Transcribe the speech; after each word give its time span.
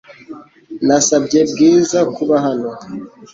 Nasabye 0.85 1.39
Bwiza 1.51 1.99
kuba 2.15 2.35
hano. 2.45 2.69